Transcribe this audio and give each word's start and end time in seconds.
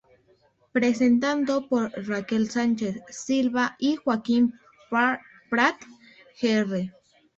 Presentado 0.71 1.67
por 1.67 1.91
Raquel 2.07 2.49
Sánchez-Silva 2.49 3.75
y 3.77 3.97
Joaquin 3.97 4.51
Prat 4.89 5.79
jr. 6.41 6.91